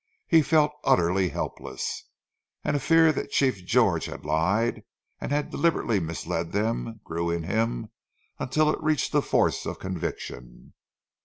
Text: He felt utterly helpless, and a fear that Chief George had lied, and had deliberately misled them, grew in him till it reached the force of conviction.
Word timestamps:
He 0.25 0.41
felt 0.41 0.71
utterly 0.83 1.29
helpless, 1.29 2.05
and 2.63 2.75
a 2.75 2.79
fear 2.79 3.11
that 3.11 3.29
Chief 3.29 3.63
George 3.63 4.05
had 4.05 4.25
lied, 4.25 4.81
and 5.19 5.31
had 5.31 5.51
deliberately 5.51 5.99
misled 5.99 6.53
them, 6.53 6.99
grew 7.03 7.29
in 7.29 7.43
him 7.43 7.91
till 8.49 8.71
it 8.71 8.81
reached 8.81 9.11
the 9.11 9.21
force 9.21 9.63
of 9.67 9.77
conviction. 9.77 10.73